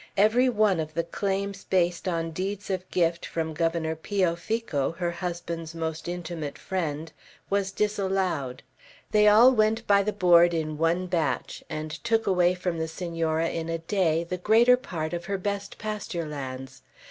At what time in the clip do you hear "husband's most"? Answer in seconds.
5.11-6.07